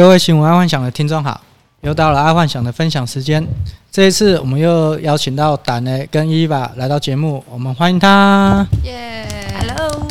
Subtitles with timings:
[0.00, 1.38] 各位新闻爱幻想的听众好，
[1.82, 3.46] 又到了爱幻想的分享时间。
[3.92, 8.66] 这一次我们又邀请到胆雷跟伊娃来到节目，我们欢迎他。
[8.84, 9.26] 耶
[9.58, 10.08] ，Hello。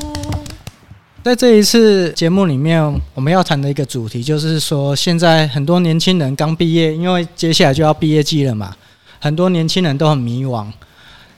[1.23, 8.75] 在这一次节目里面，我们要谈的一个主题就是说，现在很多年轻人刚毕业，因为接下来就要毕业季了嘛，
[9.19, 10.67] 很多年轻人都很迷惘。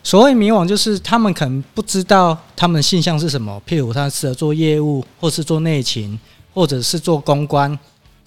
[0.04, 6.20] 所谓迷惘，就是他们可能不知道他们的性向是什么，譬如他适合做业务，或是做内勤，
[6.54, 7.80] 或者是做公关。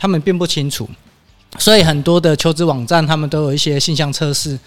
[0.05, 0.87] 他们并不清楚，
[1.57, 4.59] 所以很多的求职网站他们都有一些性向测试。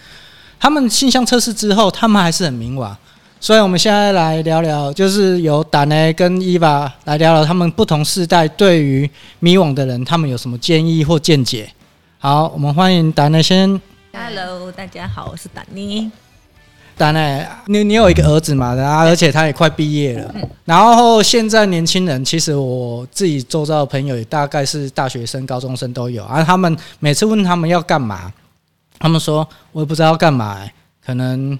[0.60, 2.92] 他们性向测试之后，他们还是很迷惘。
[3.40, 11.72] 所以我们现在来聊聊，就是由达内跟伊娃来聊聊他们不同世代对于迷惘的人，他们有什么建议或见解。
[12.18, 13.80] 好，我们欢迎达内先。
[14.14, 16.10] Hello，大家好，我是达尼。
[16.98, 20.34] 当然，你你有一个儿子嘛，然后而且他也快毕业了。
[20.66, 26.24] 然后现在年轻人，其实我自己周遭的朋友也大概是大学生、高中生都有。
[26.24, 28.34] 啊他们每次问他们要干嘛，
[28.98, 30.60] 他们说我也不知道要干嘛，
[31.06, 31.58] 可能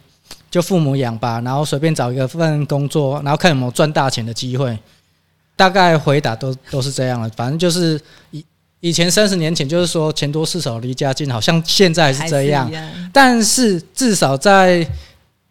[0.50, 4.78] 就父母养吧，然后随便找一个份工作，然后看有没有赚大钱的机会。
[5.56, 8.00] 大概回答都都是这样的，反正就是
[8.32, 8.46] 以
[8.80, 12.72] 以前三十年前就是说钱多事少离家近，好像现在还是这样。
[13.12, 14.88] 但是至少在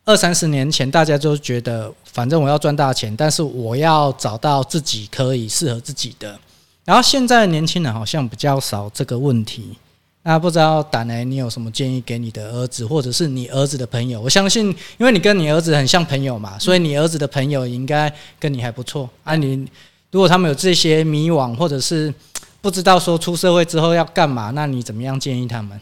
[0.06, 6.38] 二三十年前，大家就觉得反正我要赚大钱，但是我要找到自己可以适合自己的。
[6.84, 9.76] 然后现在年轻人好像比较少这个问题。
[10.22, 14.20] 那不知道胆雷，你有什么建议给你的儿子，或者是你儿子的朋友？
[14.20, 19.10] 我相信，因为你跟你儿子很像朋友嘛，所以你儿子的朋友应该跟你还不错。
[19.24, 19.66] 啊，你
[20.12, 22.14] 如果他们有这些迷惘，或者是
[22.60, 25.80] 不知道说出社会之后要干嘛，那你怎么样建议他们？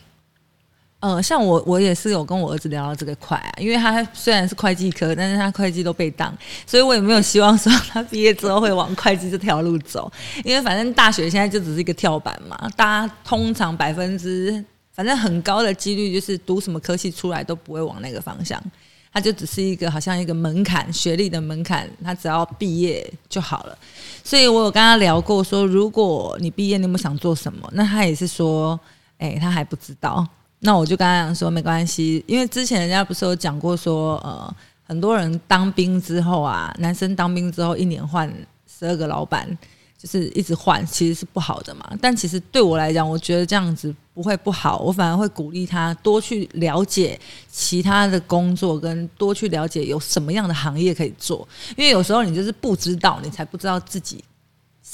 [1.05, 6.35] 呃，像我，我也是有跟我儿子聊到这个块啊，因为他虽然是会计科，但是他会计都被当，
[6.67, 10.11] 所以我也没有希望说他毕业之后会往会计这条路走，
[10.43, 18.59] 因为反正大学现在就只是一个跳板嘛，大家通常百分之反正很高的几率就是读什么科系出来都不会往那个方向，
[19.13, 23.77] 他就只是一个好像一个门槛，学历的门槛，他只要毕业就好了。
[24.25, 27.69] 所以我有跟他聊过说，如果你毕业，你有没有想做什么？
[27.75, 28.81] 那他也是说，
[29.19, 30.27] 哎，他还不知道。
[30.65, 38.33] 那我就跟他讲说没关系，因为之前人家不是有讲过说，呃，很多人当兵之后啊，男生当兵之后一年换
[38.67, 39.47] 十二个老板，
[39.99, 41.93] 就是一直换，其实是不好的嘛。
[42.01, 47.21] 但其实对我来讲，我觉得这样子不会不好，我反而会鼓励他多去了解
[47.51, 51.47] 其他的工作，跟多去了解有什么样的行业可以做。
[51.77, 54.25] 因为有时候你就是不知道，你才不知道自己。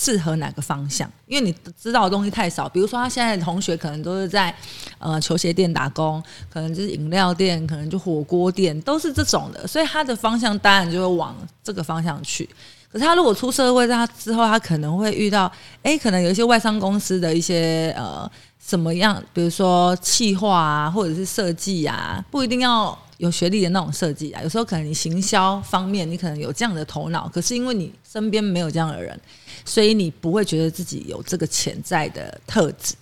[0.02, 1.06] 适合哪个方向？
[1.26, 2.66] 因为你知道的东西太少。
[2.66, 4.54] 比如说，他现在的同学可能都是在
[4.98, 9.66] 呃球鞋店打工，可能就是饮料店，可能就火锅店，都是这种的。
[9.66, 12.48] 所以他的方向当然就会往这个方向去。
[12.90, 15.52] 可是他如果出社会，他之后他可能会遇到，
[15.82, 18.28] 哎，可能有一些外商公司的一些呃
[18.58, 24.42] 什么样，比如说企划啊，或者是设计啊，不一定要有学历的那种设计啊。
[24.42, 29.18] 有时候可能你行销方面，你可能有这样的头脑，可是因为你身边没有这样的人。
[29.62, 32.94] 所以你不会觉得自己有这个潜在的特质，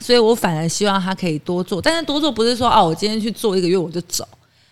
[0.00, 1.80] 所以我反而希望他可以多做。
[1.80, 4.26] 但是多做不是说哦，我今天去做一个月我就走，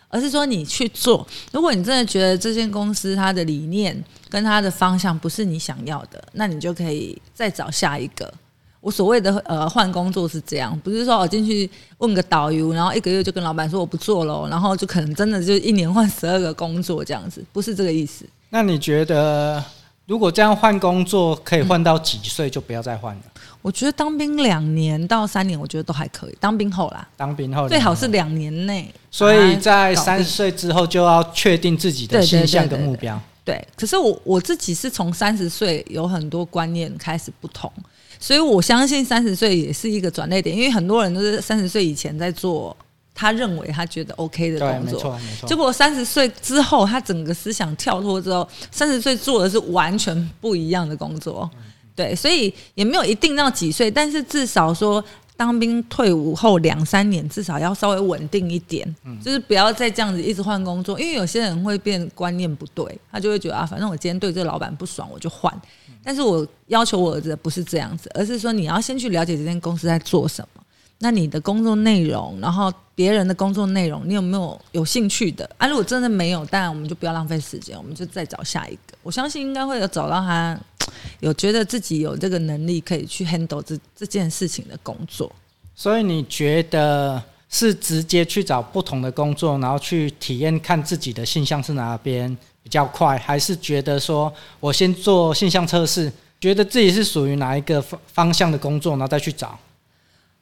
[0.08, 1.24] 而是说你去做。
[1.52, 8.32] 如果你真的觉得这间公司它的理念跟它的方向不是你想要的，那你就可以再找下一个。
[8.84, 18.26] 我所谓的呃换工作是这样，不是说我进去问个导游，然后一个月就跟老板说我不做了，然后就可能真的就一年换十二个工作这样子，不是这个意思。
[18.50, 19.64] 那你觉得？
[20.06, 23.22] 如果这样换工作可以换到几岁就不要再换了？
[23.62, 26.36] 我觉得当兵两年到三年，我觉得都还可以。
[26.38, 28.92] 当兵后啦，当兵后最好是两年内。
[29.10, 33.18] 所以在三十岁之后就要确定自己的性向跟目标。
[33.44, 37.70] 对，可是我我自己是从三十岁有很多观念开始不同，
[38.18, 42.76] 所以我相信三十岁也是一个转捩点，因为很多人都是三十岁以前在做。
[43.16, 45.16] 他认为他觉得 OK 的工作，
[45.46, 51.48] 结果三十岁之后，他整个思想跳脱之后，三十岁做的是完全不一样的工作。
[51.94, 55.02] 对，所以也没有一定到几岁，但是至少说
[55.36, 65.52] 当兵退伍后两三年，至少要稍微稳定一点，就是不要再这样子一直换工作，因为有些人会变观念不对，他就会觉得啊，反正我今天对这个老板不爽，我就换。
[66.02, 70.62] 但是我要求我儿子的不是这样子，而是说你要先去了解这间公司在做什么。
[70.98, 75.48] 那你的工作内容，然后别人的工作内容，你有没有有兴趣的？
[75.58, 78.96] 啊，如果真的没有，当然我们就不要浪费时间，我们就再找下一个。
[79.02, 80.58] 我相信应该会有找到他
[81.20, 85.30] 有觉得自己有这个能力可以去 handle 这这件事情的工作。
[85.74, 96.12] 所以你觉得是直接去找不同的工作，然后去体验看自己的性向是哪边比较快，还是觉得说我先做性向测试？
[96.40, 99.58] 觉得自己是属于哪一个方方向的工作，然后再去找。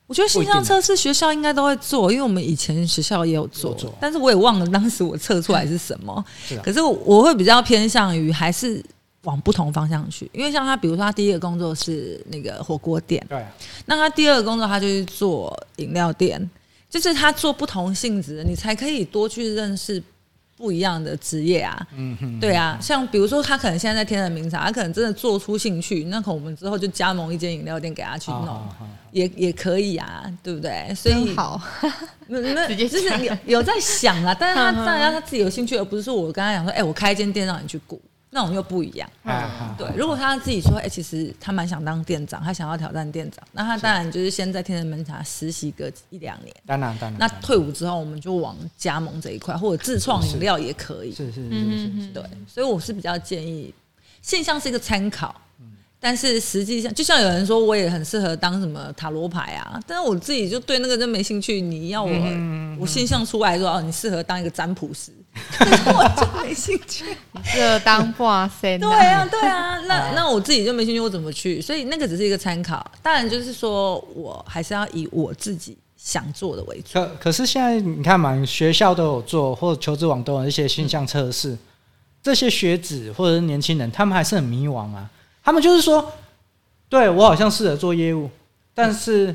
[0.09, 6.23] 我觉得性向测试学校应该都会做，因为我们以前学校也有做，但是我也忘了当时我测出来是什么。
[6.47, 8.85] 是啊，可是我会比较偏向于还是
[9.23, 13.53] 往不同方向去，因为像他，比如说他第一个工作是那个火锅店，对啊，
[13.87, 16.51] 那他第二个工作他就是做饮料店，
[16.89, 20.03] 就是他做不同性质的，你才可以多去认识。
[20.55, 28.69] 不一样的职业啊，嗯哼，对啊，像比如说他可能现在在天人名茶，他可能真的做出兴趣，那可能我们之后就加盟一间饮料店给他去弄，哦、
[29.11, 30.95] 也也可以啊，对不对？
[30.95, 31.61] 所以好，
[32.29, 38.01] 那 那就是有有在想啊，但是他 当然要他自己有兴趣，而不是说我跟他讲说，哎、欸，我开一间店让你去顾。
[38.35, 39.87] 那种又不一样，嗯、对。
[39.95, 46.57] 如果他自己说，哎、欸，其实他蛮想当店长，他想要挑战店长，那他当然就是先在天人门茶实习个一两年。
[46.65, 47.19] 当然，当然。
[47.19, 51.15] 那退伍之后，我们就往加盟这一块，或者自创饮料也可以。
[51.15, 52.09] 是是是是是。
[52.09, 53.75] 对，所以我是比较建议，
[54.23, 55.39] 现象是一个参考。
[56.05, 61.61] 但是实际上，就像有人说，我也很适合当什么塔罗牌啊，但是我自己就对那个真没兴趣。
[61.61, 65.13] 你要我，嗯、我现象出来说，哦，你适合当一个占卜师，
[65.63, 67.05] 我就没兴趣。
[67.31, 68.77] 你适合当哇塞？
[68.79, 69.79] 对啊，对啊。
[69.87, 71.63] 那那我自己就没兴趣，我怎么去？
[71.63, 72.85] 所以那个只是一个参考。
[73.01, 76.95] 当然，就是说我还是要以我自己想做的为主。
[76.95, 81.59] 可可是现在你看嘛，学校都有做，或者求职网都有一些性向测试，嗯、
[82.25, 85.09] 这些学子或者是年轻人，他们还是很迷惘啊。
[85.43, 86.13] 他们就是说，
[86.89, 88.31] 对我好像适合做业务，
[88.75, 89.35] 但是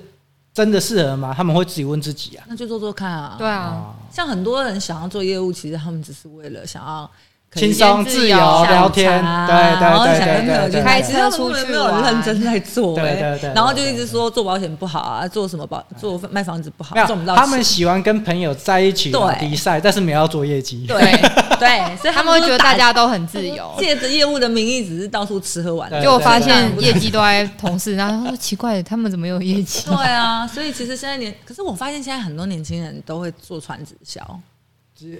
[0.54, 1.34] 真的适合吗？
[1.36, 2.46] 他们会自己问自己啊。
[2.48, 3.36] 那就做做看啊。
[3.38, 7.10] 对啊，像很多人想要做业务，其实他们只是为了想要
[7.58, 17.36] 轻松自由聊天，对对对对对，开车出去，没有认真在做，对对对，然后就一直说做保险不好啊，做什么保做卖房子不好，做不到。
[17.36, 20.86] 他们喜欢跟朋友在一起比赛，但是没有要做业绩。
[20.88, 20.98] 对。
[21.58, 26.00] 对，所以他们会觉得大家都很自由，借着业务的名义，只是到处吃喝玩乐。
[26.00, 29.82] 结果发现业绩都在同事，然后他说奇怪，他们怎么有业绩？
[29.88, 34.22] 对啊，所以其实现在年，可是我发现现在很多年轻人都会做传直销。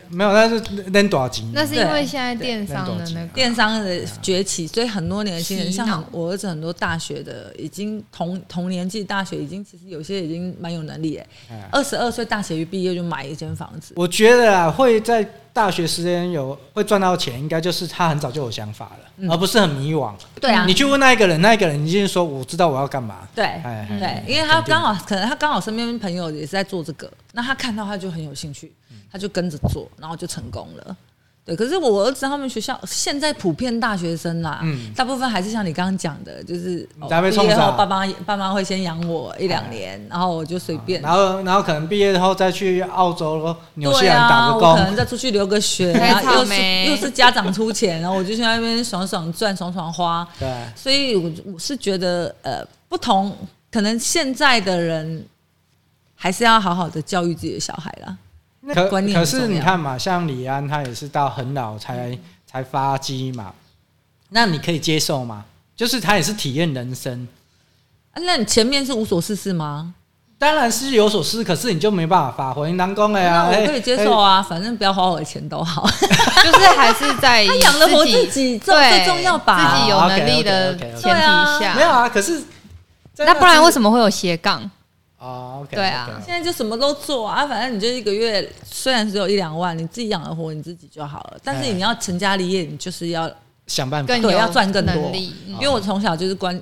[0.10, 0.58] 没有，那是
[0.92, 1.46] 扔多少钱？
[1.54, 3.28] 那是因为现在电商的那个。
[3.28, 11.18] 电商的崛起，所以很多年轻人，像我儿子很多大学的，已经同同年纪大学已经其实有些已经蛮有能力
[11.50, 13.94] 哎，二十二岁大学一毕业就买一间房子。
[13.96, 20.14] 我觉得啊，会在大学时间有会赚到钱，应该就是他很早就有想法了，而不是很迷惘。
[20.40, 23.28] 对啊，你去问那一个人，那一个人已经说我知道我要干嘛。
[23.34, 23.60] 对，
[24.00, 28.74] 对，因为他刚好可能他刚好身边朋友也是在做这个，那他看到他就很有兴趣。
[29.10, 30.98] 他就跟着做，然后就成功了。
[31.46, 36.88] 对，可是我儿子他们学校现在普遍大学生啦，嗯，大部分还是像你刚刚讲的，就是
[37.32, 50.28] 毕业后爸妈爸妈会先养我一两年，然后我就随便，然后然后可能毕业后再去澳洲、纽西兰打个工，可能再出去留个学， 然后又是又是家长出钱，然后我就去那边爽爽赚、爽爽花。
[50.38, 53.34] 对，所以我我是觉得，呃，不同，
[53.72, 55.26] 可能现在的人
[56.18, 58.18] 还是要好好的教育自己的小孩啦。
[58.74, 63.54] 可可是你看嘛，像李安他也是到很老才、嗯、才发迹嘛，
[64.32, 65.46] 那你可以接受吗？
[65.74, 67.26] 就是他也是体验人生，
[68.12, 69.94] 啊，那你前面是无所事事吗？
[70.40, 72.72] 当然是有所事，可是你就没办法发挥。
[72.74, 75.88] 南宫了呀，我可以接受啊，反正不要花我的钱都好，
[76.44, 82.10] 就是还是在他养得活自己最重要吧，自己有能力的前提下，没有啊。
[82.10, 82.44] 可是
[83.18, 84.70] 那不然为什么会有斜杠？
[85.20, 86.26] 哦，oh, okay, 对啊，okay, okay.
[86.26, 91.40] 现在就什么都做啊，反正你就一个月虽然只有一两万，你自己养得活你自己就好了。
[91.44, 93.28] 但是你要成家立业，你就是要
[93.66, 95.12] 想办法，对，要赚更多。
[95.16, 96.60] 因为我从小就是观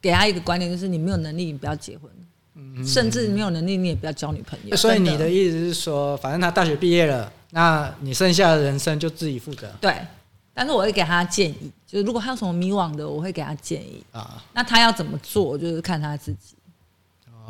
[0.00, 2.10] 给他一个观念，就是你没有能力，你不要结婚，
[2.54, 4.74] 嗯、甚至没有能力，你也不要交女朋友。
[4.74, 9.70] 所以你的意思是说，反正他大学毕业了，那你剩下的人生就自己负责。
[9.78, 9.94] 对，
[10.54, 14.42] 但是我会给他建议，就是如果他有什么迷惘的，我会给他建议啊。
[14.54, 16.54] 那他要怎么做，就是看他自己。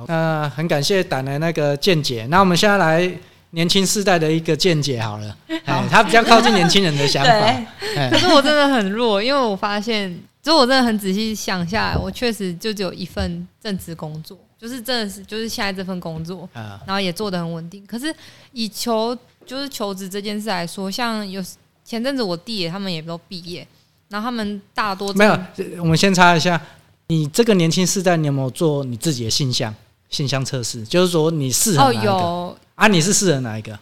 [0.09, 2.26] 那很感谢胆的那个见解。
[2.30, 3.11] 那我们现在来
[3.50, 5.37] 年轻世代的一个见解好了。
[5.64, 7.62] 好， 他比较靠近年轻人的想法。
[8.11, 17.85] 可是我真的很弱，因为我发现，就我真的很仔细想下来，我确实就只有一份正职工作，就是真的是就是现在这份工作，然后也做的很稳定。
[17.87, 18.14] 可是
[18.52, 21.42] 以求就是求职这件事来说，像有
[21.85, 23.66] 前阵子我弟他们也都毕业，
[24.09, 25.37] 然后他们大多没有。
[25.78, 26.61] 我们先查一下，
[27.09, 29.75] 你这个年轻世代，你有没有做你自己的性向？
[30.10, 32.10] 性向测试就是说你适合哪一个？
[32.12, 33.78] 哦、啊，你是适合哪一个？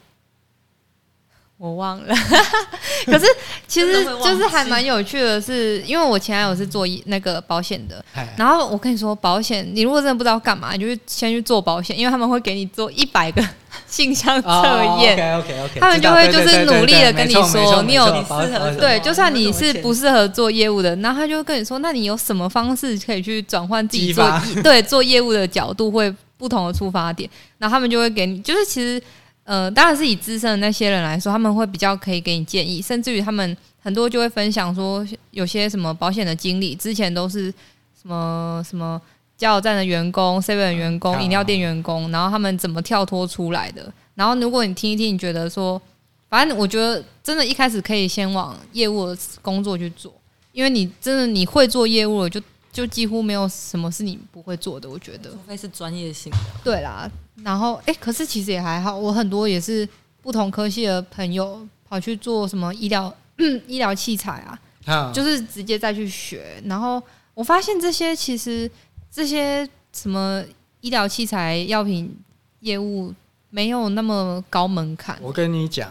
[1.59, 2.15] 我忘了。
[3.05, 3.27] 可是
[3.67, 8.03] 其实就是还蛮有趣的是，因为我前男友是做那个保险的，
[8.37, 13.45] 然后我跟你说，保险你如果真的不知道干嘛，你就先去做保险，因为他们会给你做一百个
[13.87, 14.49] 性向测
[15.01, 15.15] 验。
[15.15, 24.25] OK OK OK，他们就会就是努力的跟你说，你有你适合对，就算你是不适合做业务的，然后他就会跟你说，那你有什么方式可以去转换自己做
[24.63, 29.03] 对做业务的角度，会不同的出发点，然后他们就会给你，就是其实
[29.49, 37.51] 呃，当然是以资深的那些人来说，他们会比较可以给你建议，甚至于他们很多就会分享说，有些什么保险的经理之前都是
[38.01, 39.01] 什么什么。
[39.39, 43.89] 加油站的员工、seven 员工、饮料店员工，然后他们怎么跳脱出来的？
[44.17, 45.81] 然后如果你听一听，你觉得说，
[46.29, 50.13] 反正我觉得真的，一开始可以先往业务的工作去做，
[50.51, 54.89] 因为你真的你会做业务了，就就几乎没有什么是你不会做的。
[54.89, 56.39] 我觉得，除非是专业性的。
[56.65, 57.11] 对啦，
[57.43, 59.89] 然后哎、欸，可是其实也还好，我很多也是
[60.23, 63.15] 不同科系的朋友跑去做什么医疗
[63.67, 64.45] 医疗器材
[64.87, 67.03] 啊，就是直接再去学，然后
[67.35, 68.71] 我发现这些其实。
[69.11, 70.45] 这些什么
[70.83, 72.15] 医疗器材、药品
[72.61, 73.13] 业务
[73.49, 75.19] 没有那么高门槛。
[75.23, 75.91] 我跟你讲，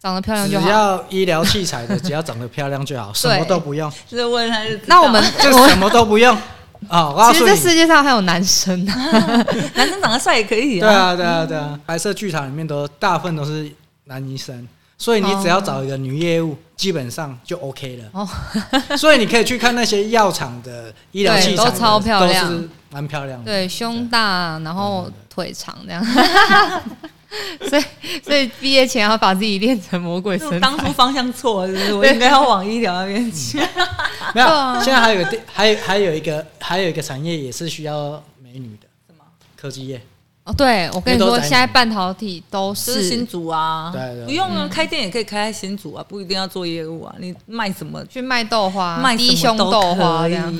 [0.00, 0.66] 长得漂亮就好。
[0.66, 3.92] 只要医疗器材的，只要长得漂亮就好， 什么都不用。
[4.08, 6.36] 就是问他，那我们 就什么都不用
[6.88, 7.30] 啊！
[7.32, 10.80] 其实这世界上还有男生，男生长得帅也可以。
[10.80, 11.78] 对啊，对啊，对啊！
[11.84, 13.70] 白色剧场里面都大部分都是
[14.04, 14.66] 男医生。
[14.96, 18.04] 所以你只要找一个女业务，基本上就 OK 了。
[18.12, 18.28] 哦，
[18.98, 23.46] 所以你可以去看那些药厂的医疗器材，都超漂亮，都是蛮漂亮的。
[23.46, 26.06] 对，胸大，然后腿长这样。
[27.68, 27.82] 所以，
[28.24, 30.58] 所以毕业前要把自己练成魔鬼身材。
[30.58, 31.94] 当初方向错了，是不是？
[31.98, 33.58] 我应该要往医疗那边去。
[34.34, 34.46] 没有，
[34.82, 38.88] 现在还有个，还有还有一个，还有一个产业也是需要美女的。
[39.06, 39.24] 什么？
[39.56, 40.00] 科技业。
[40.42, 48.02] 哦，对，我跟你说，现在半导体都是新竹啊，对对，不用啊，开店也可以开在新竹啊，不一定要做业务啊，你卖什么？
[48.06, 50.52] 去卖豆花，卖低胸豆花这样，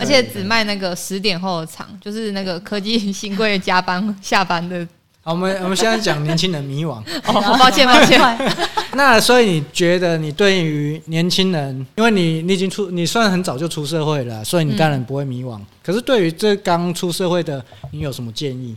[0.00, 4.86] 而且只卖那个十点后的场，就是那个科技新贵加班下班的。
[5.28, 7.02] 好，我们我们现在讲年轻人迷惘。
[7.28, 8.18] 哦，抱歉抱歉。
[8.96, 15.60] 那所以你觉得你对于年轻人，因为你你已经出，你算很早就出社会了，所以你当然不会迷惘。
[15.82, 18.74] 可是对于这刚出社会的，你有什么建议？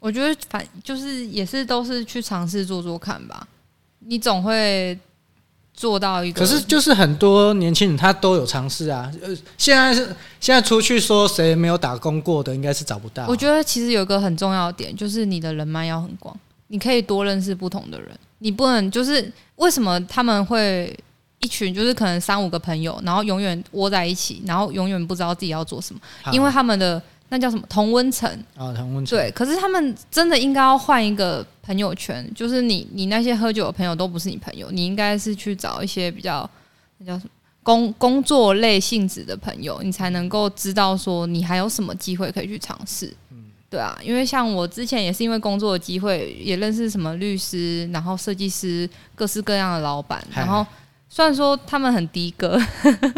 [0.00, 3.48] 我觉得反就是也是都是去尝试做做看吧，
[4.00, 4.98] 你总会
[5.74, 6.40] 做到一个。
[6.40, 9.28] 可是就是很多年轻人他都有尝试啊，呃，
[9.58, 10.06] 现在是
[10.40, 13.26] 现在出去说谁没有打工过的，应该是找不到。
[13.26, 16.34] 我觉得其实有一个很重要的点，就是你的人脉要很广，
[16.68, 20.96] 你可以多认识不同的人，你不能就是为什么他们会
[21.40, 26.00] 一群就是可能三五个朋友，然后永远窝在一起，然后永远不知道自己要做什么，
[26.32, 27.02] 因为他们的。
[27.34, 28.72] 那叫什么同温层啊？
[28.72, 36.48] 同温层对，可是他们真的应该要换一个朋友圈，就是你你那些喝酒的朋友都不是你朋友，你应该是去找一些比较
[36.98, 37.30] 那叫什么
[37.64, 43.12] 工工作类性质的朋友，你才能够知道说你还有什么机会可以去尝试。
[43.32, 50.64] 嗯，对啊，因为像我之前也是因为工作的机会，也认识什么律师，然后设计师，各式各样的老板，然后。
[51.14, 52.60] 虽然说他们很的哥，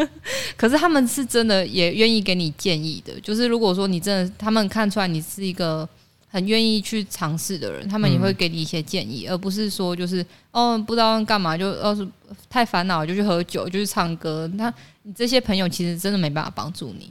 [0.55, 3.19] 可是他们是真的也愿意给你建议的。
[3.23, 5.89] 就是如果说你真的，他们看出来你是一个
[6.29, 12.07] 很愿意去尝试的人，他们也会给你一些建议，而不是说就是哦不知道干嘛就要是
[12.51, 14.47] 太烦恼就去喝酒就去唱歌。
[14.57, 14.71] 那
[15.05, 17.11] 你这些朋友其实真的没办法帮助你。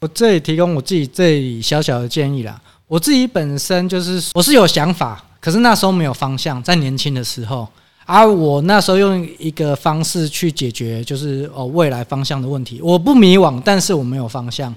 [0.00, 2.58] 我这里提供我自己这里小小的建议啦。
[2.88, 7.68] 我自己本身就是我是有想法，可是那时候没有方向，在年轻的时候。
[8.04, 12.80] 而我那时候用一个方式去解决，就是哦未来方向的问题。
[12.82, 14.74] 我不迷惘，但是我没有方向。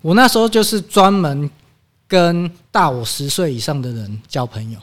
[0.00, 1.48] 我那时候就是专门
[2.08, 4.78] 跟大我十岁以上的人交朋友，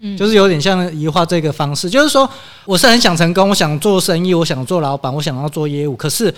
[0.00, 2.28] 嗯，就是有点像移化这个方式，就是说
[2.64, 6.34] 我是很想成功，我想做生意，我想做老板，我想要做业务，可是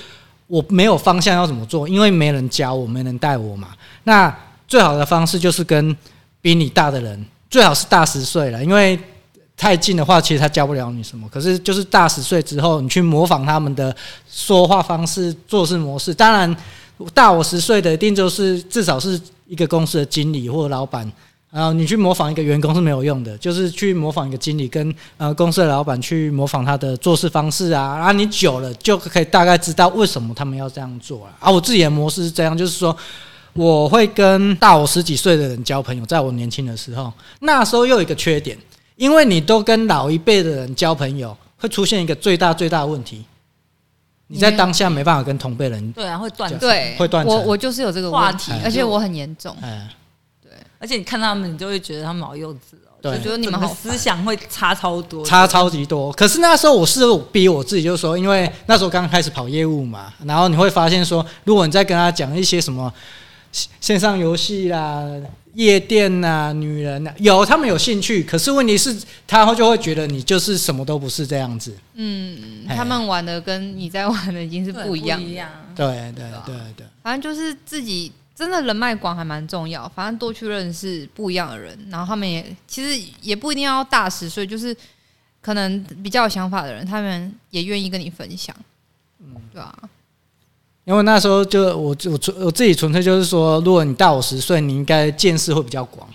[0.46, 3.68] 我没有方向要怎么做，因为没人教我，没人带我嘛。
[4.04, 4.36] 那
[4.68, 5.96] 最好的方式就是跟
[6.42, 8.98] 比你大的人，最好是大十岁了，因为。
[9.60, 11.28] 太近的话，其实他教不了你什么。
[11.28, 13.94] 可是就是大十岁之后，你去模仿他们的
[14.26, 16.14] 说话方式、做事模式。
[16.14, 16.56] 当然，
[17.12, 21.12] 大我十岁的一定就是至少是一个公司的经理或老板。
[21.52, 27.98] 然后你去模仿一个员工是没有用的，就是去模仿一个经理跟呃公司的老板去模仿他的做事方式啊。
[27.98, 31.34] 然后你久了就可以大概知道为什么他们要这样做了。
[31.38, 32.96] 啊，我自己的模式是这样，就是说
[33.52, 38.56] 我会跟大我十几岁的人交朋友，在我年轻的时候，那时候又有一个缺点。
[39.00, 43.24] 因为你都跟老一辈的人交朋友，会出现一个最大最大的问题，
[44.26, 47.24] 你在当下没办法跟同辈人对啊，会断对，会断。
[47.24, 49.56] 我我就是有这个话题，而且我很严重。
[49.62, 49.88] 嗯，
[50.42, 56.12] 对，而且你看他们，你就会觉得他们好幼稚哦，对，就觉得你们好思想会差超多，差超级多。
[56.12, 57.00] 可是那时候我是
[57.32, 62.92] 逼我自己，就是说，因为那时候刚开始跑业务嘛，然后你会发现说，如果你在跟他讲一些什么。
[63.80, 65.04] 线上游戏啦、
[65.54, 71.76] 夜店呐、啊、女人呐、啊，有他们有兴趣，可是问题是，他就会觉得你就是什么都不是这样子。
[71.94, 75.20] 嗯，他们玩的跟你在玩的已经是不一样。
[75.20, 75.50] 不一样。
[75.74, 84.76] 对对对对，反正就是自己真的人脉广还蛮重要，反正多去认识不一样的人，然后他们也其实也不一定要大十岁，就是
[85.40, 88.54] 可能比较有想法的人，他们也愿意跟你分享。
[89.20, 89.74] 嗯，对啊。
[90.84, 96.08] 因为那时候就我我我自己纯粹就是说，如果你大我十岁，你应该见识会比较广，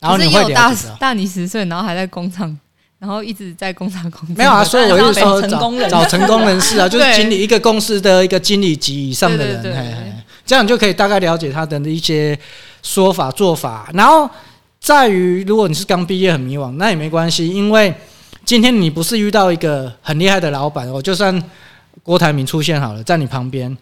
[0.00, 2.58] 然后你会大大你十岁，然后还在工厂，
[2.98, 4.36] 然后一直在工厂工作。
[4.36, 12.38] 没有啊，所以我就说找成找成功人士啊， 就是经理一个公司的一个经理级以上的人，这样就可以大概了解他的一些
[12.82, 13.88] 说法做法。
[13.94, 14.28] 然后
[14.80, 17.94] 在于，如果你是刚毕业很迷惘，那也没关系，因为
[18.44, 21.42] 今天你不是遇到一个很厉害的老板，我就算
[22.02, 23.74] 郭台铭出现好了，在你旁边。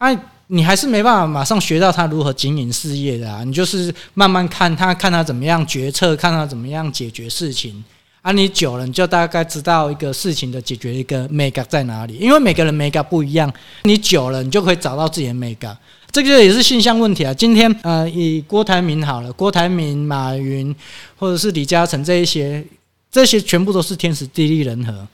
[0.00, 3.44] 哎、你还是没办法马上学到他如何经营事业的啊！
[3.44, 7.84] 你就是慢慢看他，看他怎么样决策，看他怎么样解决事情。
[8.22, 13.52] 啊，你久了你就大概知道一个事情的解决一个眉角在哪里，因为每个人眉角不一样。
[13.82, 15.76] 你久了，你就可以找到自己的眉角。
[16.10, 17.34] 这个也是现象问题啊。
[17.34, 20.74] 今天呃，以郭台铭好了，郭台铭、马云
[21.18, 22.64] 或者是李嘉诚这一些，
[23.12, 25.06] 这些全部都是天时地利人和。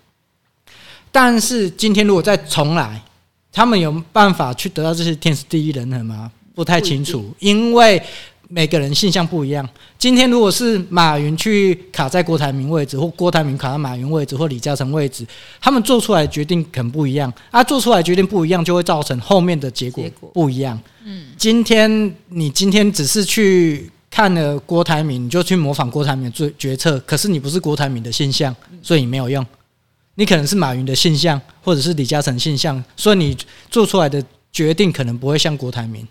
[1.11, 3.03] 但是今天如果再重来。
[3.57, 6.31] 他们有办法去得到这些天时地利人和吗？
[6.55, 8.01] 不太清楚，因为
[8.49, 9.67] 每个人性向不一样。
[9.99, 15.27] 今天如果是马云去卡在郭台铭位置，或郭台铭卡在马云位置，或李嘉诚位置，
[15.59, 17.33] 他们做出来的决定可能不一样。
[17.51, 20.79] 啊，做出来决定不一样，就会造成后面的结果不一样。
[21.07, 29.45] 嗯，今天你今天只是去看了郭台铭，你就去模仿郭台铭的决决策，可是你不是郭台铭的现象，所以你没有用。
[30.19, 33.37] 你可能是马云的现象，或者是李嘉诚现象，所以你
[33.71, 36.07] 做出来的决定可能不会像郭台铭，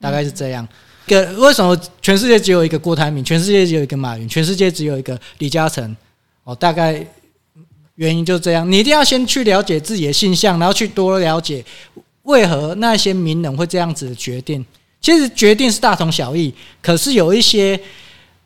[0.00, 0.66] 大概是这样。
[1.08, 5.96] 个为什么全世界只有一个郭台铭，全世界只有一个马云，全世界只有一个李嘉诚？
[6.44, 7.04] 哦，大概
[7.96, 8.70] 原因就是这样。
[8.70, 11.64] 你一定要先去了解自己的现象，然后去多了解
[12.22, 14.64] 为何那些名人会这样子的决定。
[15.00, 17.80] 其实决定是大同小异，可是有一些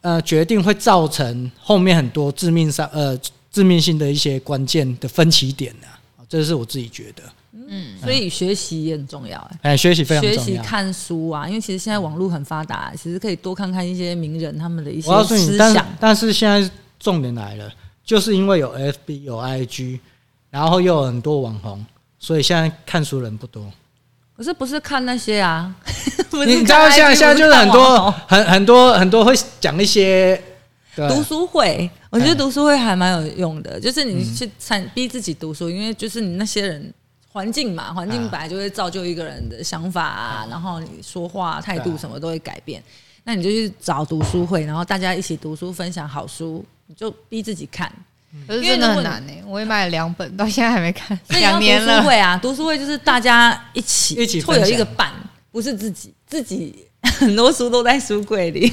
[0.01, 3.19] 呃决定会造成后面很多致命伤呃。
[3.53, 5.87] 致命性的一些关键的分歧点呢、
[6.17, 7.23] 啊，这是我自己觉得。
[7.69, 10.43] 嗯，所以学习也很重要哎，学习非常重要。
[10.43, 15.75] 学习看书啊，因为其实现在网络很发达，其实可以多看看一些名人他们的一些思想。
[15.75, 17.71] 但，但是现在重点来了，
[18.05, 20.01] 就是因为有 FB 有 IG，
[20.51, 21.85] 然后又有很多网红，
[22.19, 23.71] 所以现在看书人不多。
[24.35, 25.75] 可是不是看那些啊？
[26.47, 30.43] 你知道现在现在就是很多很很多很多会讲一些。
[30.95, 36.93] 读书会，我觉得读书会还蛮有用的，就是你去参逼自己读书，因为就是你那些人
[37.31, 42.83] 环境嘛，环境本来就会造就一个人的想法啊，然后你说话态度什么都会改变。
[43.25, 47.91] 那你就去找读书会，然后大家一起读书，分享好书，你就逼自己看。
[48.49, 51.19] 可是真的很难呢，我也买了两本，到现在还没看。
[51.29, 51.99] 两年了。
[51.99, 55.13] 读书会啊，读书会就是大家一起一起会有一个伴，
[55.53, 56.85] 不是自己自己
[57.19, 58.73] 很多书都在书柜里。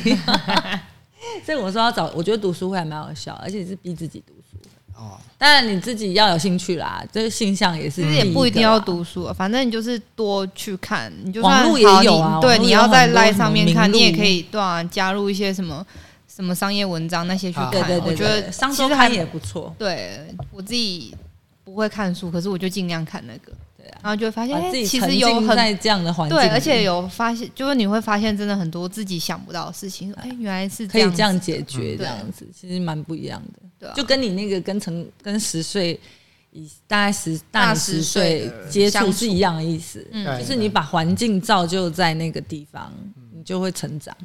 [1.46, 4.58] 所以我说要找，我觉得读书会还蛮好笑，而且是逼自己读书。
[4.96, 8.02] 哦，当然你自己要有兴趣啦，这个性向也是。
[8.02, 12.40] 其实也不一定要读书啊，反正你就是多去看，你就网络也有啊。
[12.42, 15.86] 对，你要在 Line 上面看，你也可以对啊，加入一些什么
[16.28, 17.72] 什么商业文章那些去看。
[17.72, 19.74] 对对对，我觉得商周刊也不错。
[19.78, 21.16] 对，我自己
[21.64, 23.54] 不会看书，可是我就尽量看那个。
[24.02, 33.60] 然后就会发现，哎，其实有很在这样的环境，对，而且有发现，就是你会发现，真的很多自己想不到的事情，哎，原来是可以这样解决，这样子其实蛮不一样的。
[33.80, 36.00] 对，就跟你那个跟成跟十岁
[36.52, 40.06] 以大概十大十岁接触是一样的意思，
[40.40, 42.92] 就是你把环境造就在那个地方，
[43.34, 44.16] 你就会成长。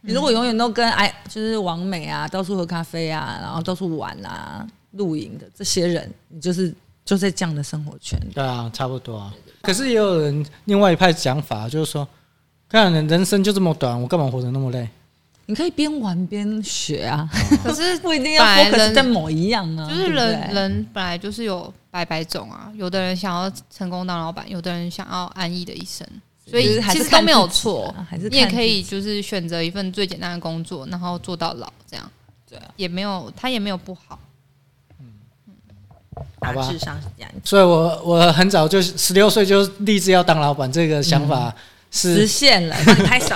[0.00, 6.74] 你如果永远都跟哎，就是王美啊，到处喝咖啡啊，然后到处玩啊、露营的这些人，你就是。
[7.06, 9.32] 就在这样的生活圈，对啊，差不多啊。
[9.62, 12.06] 可是也有人另外一派讲法，就是说，
[12.68, 14.88] 看人人生就这么短，我干嘛活得那么累？
[15.46, 17.28] 你可以边玩边学啊。
[17.62, 19.88] 可是不一定要 focus 在某一样啊。
[19.88, 26.04] 就是人人本来就是有百百种啊，有的人想要成功当老板，有的人想要安逸的一生，
[26.50, 27.94] 所以其实都没有错。
[28.28, 32.10] 你也可以就是选择一份最简单的工作，然后做到老，这样
[32.50, 34.18] 对啊，也没有他也没有不好。
[36.52, 41.54] 大致上是这样，所以我我很早就十六岁就立志要当老板，这个想法
[41.90, 43.34] 是实现了，帮你拍手。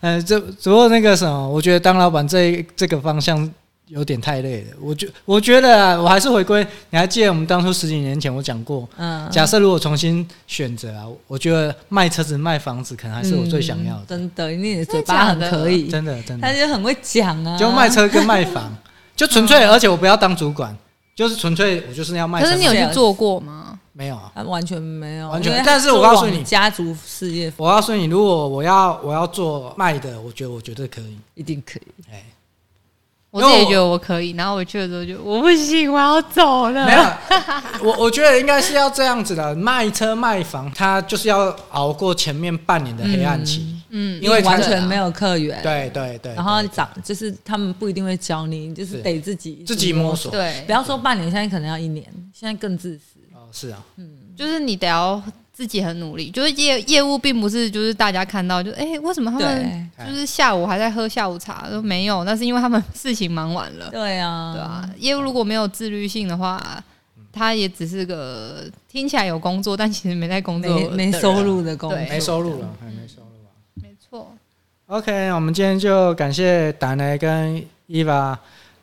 [0.00, 3.50] 嗯， 只只不过那个什么，我觉得当老板这这个方向
[3.88, 4.76] 有点太累了。
[4.80, 6.66] 我觉我觉得啊，我还是回归。
[6.90, 14.02] 你还记得我们当初十几年前我讲过，嗯，假设如果重新选择啊，我觉得卖车子卖房子可能还是我最想要的。
[14.02, 17.56] 嗯、真的，因为你的嘴巴很可以，真的真的，他就很会讲啊。
[17.56, 18.74] 就卖车跟卖房，
[19.14, 20.76] 就 纯粹，而且我不要当主管，
[21.14, 22.46] 就是纯粹我就是要卖车。
[22.46, 23.78] 可是你有去做过吗？
[23.92, 25.62] 没有啊，完全没有，完全。
[25.64, 32.04] 但是我告诉你，家族事业，我告诉你，如果我要我要做卖的，我觉得我绝对可以，一定可以。
[32.12, 32.22] 哎，
[33.36, 36.86] 我自己觉得我可以，然后我去了之后就我不行，我要走了。
[36.86, 37.02] 没有，
[37.86, 53.20] 我我觉得应该是要这样子的，卖车卖房，他就是要熬过前面半年的黑暗期，嗯，因为完全没有客源，对对对，然后涨就是他们不一定会教你，就是得自己自己摸索，对，不要说半年，现在可能要一年，现在更自私。
[53.34, 55.22] 哦是啊，嗯，就是你得要
[55.56, 62.24] 自己很努力，就是业业务并不是就是大家看到就哎、欸，为什么他们就是下午还在喝下午茶都没有？
[62.24, 63.88] 那是因为他们事情忙完了。
[63.90, 66.62] 对啊，对啊，业务如果没有自律性的话，
[67.32, 73.50] 他也只是个听起来有工作，但其实没在工作没，没收入的工作，没收入了，还没收入吧。
[73.76, 74.30] 没错。
[74.88, 78.38] OK，我们今天就感谢达内跟伊娃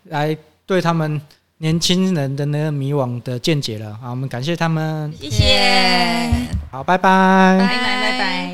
[0.05, 1.21] 来对他们。
[1.59, 6.29] 年轻人的那个迷惘的见解了，好，我们感谢他们，谢谢，
[6.71, 8.52] 好，拜拜，拜拜，拜拜。